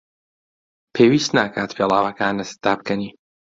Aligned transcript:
پێویست 0.95 1.31
ناکات 1.37 1.71
پێڵاوەکانت 1.77 2.49
دابکەنی. 2.63 3.09